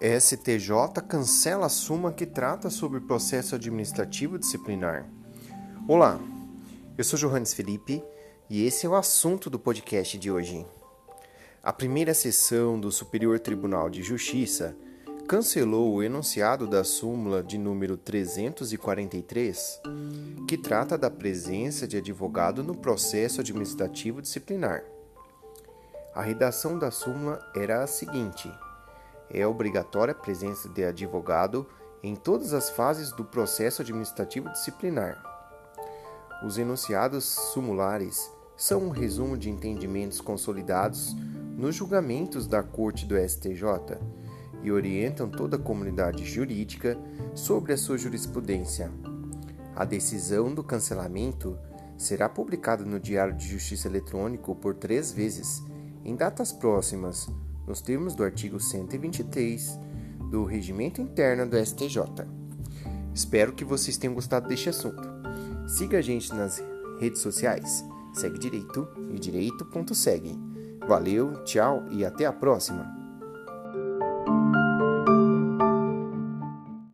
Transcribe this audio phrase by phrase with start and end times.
[0.00, 5.08] STJ cancela a súmula que trata sobre o processo administrativo disciplinar.
[5.86, 6.18] Olá,
[6.98, 8.02] eu sou Johannes Felipe
[8.50, 10.66] e esse é o assunto do podcast de hoje.
[11.62, 14.76] A primeira sessão do Superior Tribunal de Justiça
[15.28, 19.80] cancelou o enunciado da súmula de número 343,
[20.48, 24.82] que trata da presença de advogado no processo administrativo disciplinar.
[26.14, 28.50] A redação da súmula era a seguinte:
[29.30, 31.66] é obrigatória a presença de advogado
[32.02, 35.22] em todas as fases do processo administrativo disciplinar.
[36.44, 41.16] Os enunciados sumulares são um resumo de entendimentos consolidados
[41.56, 43.98] nos julgamentos da Corte do STJ
[44.62, 46.98] e orientam toda a comunidade jurídica
[47.34, 48.90] sobre a sua jurisprudência.
[49.74, 51.58] A decisão do cancelamento
[51.96, 55.62] será publicada no Diário de Justiça Eletrônico por três vezes,
[56.04, 57.28] em datas próximas,
[57.66, 59.78] nos termos do artigo 123
[60.30, 62.26] do Regimento Interno do STJ.
[63.14, 65.02] Espero que vocês tenham gostado deste assunto.
[65.66, 66.62] Siga a gente nas
[66.98, 67.84] redes sociais.
[68.12, 70.38] Segue Direito e Direito.segue.
[70.86, 73.04] Valeu, tchau e até a próxima!